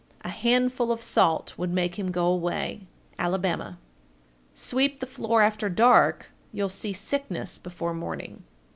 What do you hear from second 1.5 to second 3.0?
would make him go away.